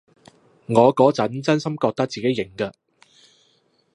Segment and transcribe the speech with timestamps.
[0.65, 2.73] 我嗰陣真心覺得自己型㗎